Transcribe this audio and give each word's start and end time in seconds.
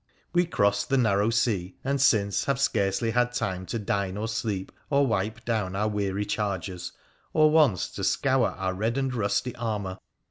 We 0.33 0.47
crossed 0.47 0.89
the 0.89 0.97
narrow 0.97 1.29
sea; 1.29 1.77
and 1.83 2.01
since, 2.01 2.45
have 2.45 2.59
scarcely 2.59 3.11
had 3.11 3.33
time 3.33 3.67
to 3.67 3.77
dine 3.77 4.17
or 4.17 4.27
sleep, 4.27 4.71
or 4.89 5.07
xvipe 5.07 5.45
down 5.45 5.75
our 5.75 5.87
weary 5.87 6.25
chargers, 6.25 6.93
or 7.33 7.51
once 7.51 7.87
to 7.91 8.03
scour 8.03 8.47
our 8.53 8.73
red 8.73 8.97
and 8.97 9.13
rusty 9.13 9.55
armour. 9.55 9.99